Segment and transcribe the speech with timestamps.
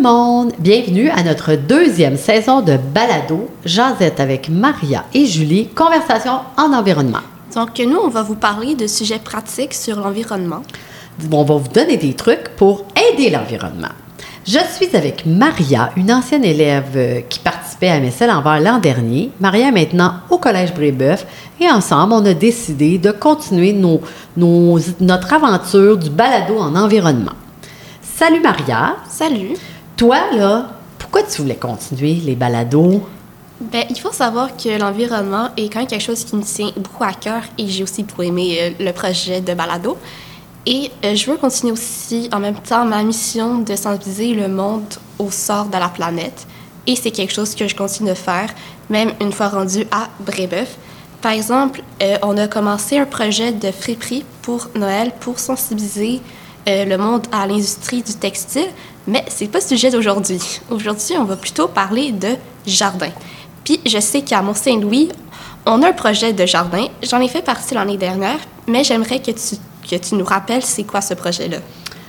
[0.00, 0.52] monde!
[0.58, 7.20] Bienvenue à notre deuxième saison de Balado, Jazette avec Maria et Julie, conversation en environnement.
[7.54, 10.62] Donc, nous, on va vous parler de sujets pratiques sur l'environnement.
[11.30, 13.88] On va vous donner des trucs pour aider l'environnement.
[14.46, 19.30] Je suis avec Maria, une ancienne élève euh, qui participait à MSL Envers l'an dernier.
[19.40, 21.24] Maria est maintenant au Collège Brébeuf
[21.60, 24.00] et ensemble, on a décidé de continuer nos,
[24.36, 27.32] nos- notre aventure du balado en environnement.
[28.02, 28.96] Salut Maria!
[29.08, 29.54] Salut!
[29.96, 33.06] Toi, là, pourquoi tu voulais continuer les balados?
[33.60, 37.04] Ben, il faut savoir que l'environnement est quand même quelque chose qui me tient beaucoup
[37.04, 39.96] à cœur et j'ai aussi beaucoup aimé euh, le projet de balado.
[40.66, 44.94] Et euh, je veux continuer aussi en même temps ma mission de sensibiliser le monde
[45.20, 46.44] au sort de la planète.
[46.88, 48.52] Et c'est quelque chose que je continue de faire,
[48.90, 50.76] même une fois rendu à Brébeuf.
[51.22, 56.20] Par exemple, euh, on a commencé un projet de friperie pour Noël pour sensibiliser
[56.66, 58.70] le monde à l'industrie du textile,
[59.06, 60.40] mais c'est pas le sujet d'aujourd'hui.
[60.70, 62.30] Aujourd'hui, on va plutôt parler de
[62.66, 63.10] jardin.
[63.64, 65.10] Puis je sais qu'à Mont-Saint-Louis,
[65.66, 66.86] on a un projet de jardin.
[67.02, 69.56] J'en ai fait partie l'année dernière, mais j'aimerais que tu,
[69.90, 71.58] que tu nous rappelles c'est quoi ce projet-là.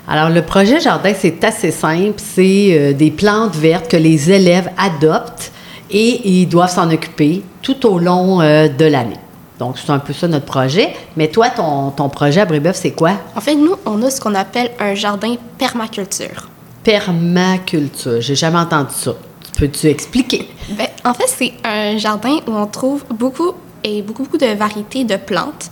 [0.08, 2.14] Alors, le projet jardin, c'est assez simple.
[2.18, 5.52] C'est euh, des plantes vertes que les élèves adoptent
[5.90, 9.18] et ils doivent s'en occuper tout au long euh, de l'année.
[9.58, 10.94] Donc, c'est un peu ça notre projet.
[11.16, 13.14] Mais toi, ton, ton projet à Brébeuf, c'est quoi?
[13.36, 16.50] En fait, nous, on a ce qu'on appelle un jardin permaculture.
[16.86, 18.22] Permaculture.
[18.22, 19.14] J'ai jamais entendu ça.
[19.58, 20.48] Peux-tu expliquer?
[20.78, 25.04] Ben, en fait, c'est un jardin où on trouve beaucoup et beaucoup, beaucoup de variétés
[25.04, 25.72] de plantes.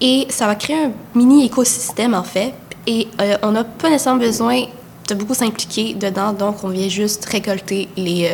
[0.00, 2.52] Et ça va créer un mini écosystème, en fait.
[2.86, 4.62] Et euh, on n'a pas nécessairement besoin
[5.08, 6.32] de beaucoup s'impliquer dedans.
[6.32, 8.28] Donc, on vient juste récolter les,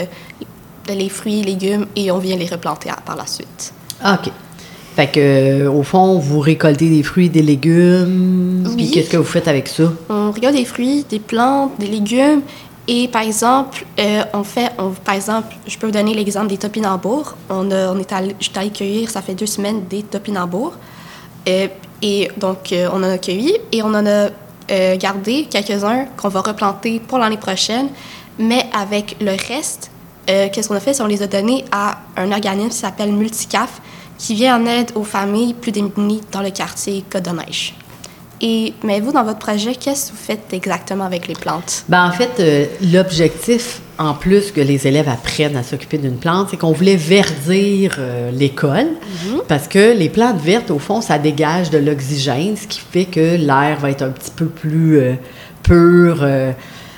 [0.89, 3.73] euh, les fruits, légumes et on vient les replanter à- par la suite.
[4.03, 4.33] Ah, OK.
[4.97, 5.19] Fait que,
[5.65, 8.65] euh, au fond, vous récoltez des fruits, des légumes.
[8.69, 8.77] Oui.
[8.77, 9.93] Puis qu'est-ce que vous faites avec ça?
[10.09, 12.43] On regarde des fruits, des plantes, des légumes.
[12.87, 16.59] Et par exemple, euh, on fait, on- par exemple, je peux vous donner l'exemple des
[16.59, 17.35] topinambours.
[17.51, 20.75] On, a, on est allé, je suis allée cueillir, ça fait deux semaines, des topinambours.
[21.49, 21.67] Euh,
[22.03, 24.29] et donc, euh, on en a cueilli et on en a
[24.97, 27.89] gardé quelques-uns qu'on va replanter pour l'année prochaine.
[28.39, 29.91] Mais avec le reste,
[30.27, 30.95] qu'est-ce qu'on a fait?
[30.95, 33.83] C'est on les a donnés à un organisme qui s'appelle Multicaf,
[34.19, 37.75] qui vient en aide aux familles plus démunies dans le quartier Côte-de-Neige.
[38.41, 41.85] Et, mais vous, dans votre projet, qu'est-ce que vous faites exactement avec les plantes?
[41.89, 46.49] Ben, en fait, euh, l'objectif, en plus que les élèves apprennent à s'occuper d'une plante,
[46.51, 48.89] c'est qu'on voulait verdir euh, l'école
[49.49, 53.37] parce que les plantes vertes, au fond, ça dégage de l'oxygène, ce qui fait que
[53.37, 55.15] l'air va être un petit peu plus euh,
[55.63, 56.27] pur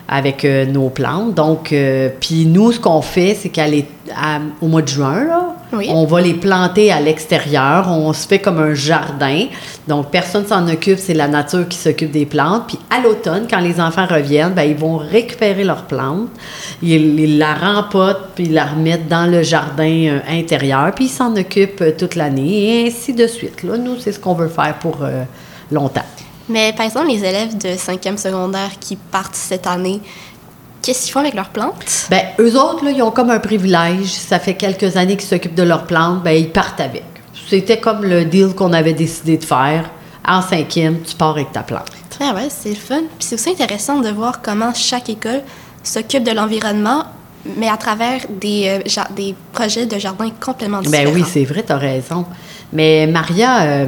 [0.09, 1.35] avec nos plantes.
[1.35, 1.75] Donc,
[2.21, 5.89] puis nous, ce qu'on fait, c'est qu'à l'é- à- au mois de juin, là, Oui.
[5.91, 7.89] on va les planter à l'extérieur.
[7.89, 9.47] On se fait comme un jardin.
[9.89, 10.99] Donc, personne s'en occupe.
[10.99, 12.69] C'est la nature qui s'occupe des plantes.
[12.69, 16.29] Puis, à l'automne, quand les enfants reviennent, ben, ils vont récupérer leurs plantes.
[16.83, 20.93] Ils, ils la rempotent, puis ils la remettent dans le jardin euh, intérieur.
[20.95, 22.85] Puis, ils s'en occupent euh, toute l'année.
[22.85, 23.63] Et ainsi de suite.
[23.63, 25.23] Là, nous, c'est ce qu'on veut faire pour euh,
[25.71, 26.05] longtemps.
[26.49, 30.01] Mais par exemple, les élèves de 5e secondaire qui partent cette année,
[30.87, 32.07] qu'est-ce qu'ils font avec leurs plantes?
[32.11, 34.07] Ben, eux autres, là, ils ont comme un privilège.
[34.07, 36.23] Ça fait quelques années qu'ils s'occupent de leurs plantes.
[36.23, 37.03] Ben, ils partent avec.
[37.49, 39.91] C'était comme le deal qu'on avait décidé de faire.
[40.27, 41.87] En cinquième, tu pars avec ta plante.
[42.21, 43.01] Ah ouais, c'est le fun.
[43.19, 45.43] Puis c'est aussi intéressant de voir comment chaque école
[45.83, 47.05] s'occupe de l'environnement,
[47.57, 51.05] mais à travers des, euh, des projets de jardin complètement différents.
[51.05, 52.25] Ben oui, c'est vrai, tu as raison.
[52.73, 53.87] Mais Maria, euh,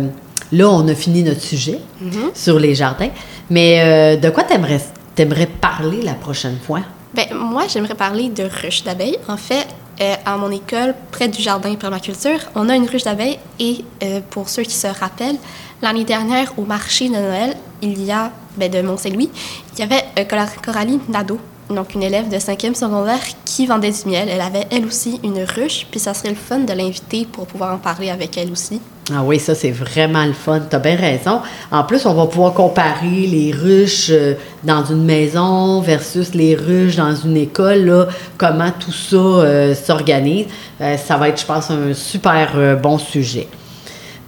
[0.53, 2.31] là, on a fini notre sujet Mhm.
[2.35, 3.11] sur les jardins.
[3.51, 4.79] Mais euh, de quoi t'aimerais
[5.21, 6.81] aimerais parler la prochaine fois?
[7.15, 9.19] Ben, moi, j'aimerais parler de ruches d'abeilles.
[9.29, 9.67] En fait,
[10.01, 14.21] euh, à mon école, près du jardin permaculture, on a une ruche d'abeilles et euh,
[14.31, 15.39] pour ceux qui se rappellent,
[15.83, 19.31] l'année dernière, au marché de Noël, il y a, ben, de Mont-Saint-Louis,
[19.75, 21.39] il y avait euh, Cora- Coralie Nadeau,
[21.71, 24.29] donc une élève de 5e secondaire qui vendait du miel.
[24.29, 27.75] Elle avait elle aussi une ruche, puis ça serait le fun de l'inviter pour pouvoir
[27.75, 28.81] en parler avec elle aussi.
[29.11, 30.61] Ah oui, ça, c'est vraiment le fun.
[30.69, 31.41] Tu as bien raison.
[31.71, 34.35] En plus, on va pouvoir comparer les ruches euh,
[34.65, 40.47] dans une maison versus les ruches dans une école, comment tout ça euh, s'organise.
[40.83, 43.49] Euh, ça va être, je pense, un super bon sujet.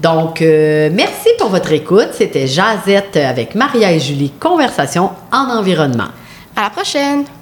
[0.01, 2.09] Donc, merci pour votre écoute.
[2.13, 6.09] C'était Jazette avec Maria et Julie, Conversation en environnement.
[6.61, 7.40] À la prochaine!